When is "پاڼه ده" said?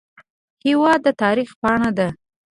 1.61-2.07